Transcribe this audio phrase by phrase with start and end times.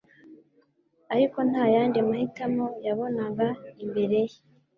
[1.13, 3.47] Ariko nta yandi mahitamo yabonaga
[3.83, 4.37] imbere ye.